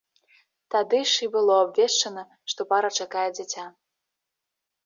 [0.75, 3.67] Тады ж і было абвешчана, што пара чакае дзіця.